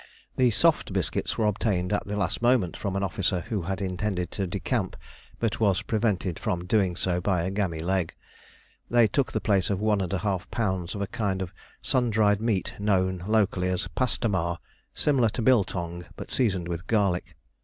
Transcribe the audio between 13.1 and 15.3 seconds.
locally as "pastomar," similar